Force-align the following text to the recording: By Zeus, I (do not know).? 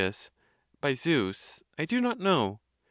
By 0.79 0.95
Zeus, 0.95 1.61
I 1.77 1.85
(do 1.85 2.01
not 2.01 2.17
know).? 2.19 2.59